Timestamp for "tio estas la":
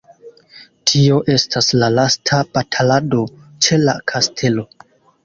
0.91-1.89